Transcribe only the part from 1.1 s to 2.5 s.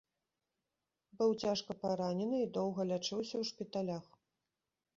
Быў цяжка паранены і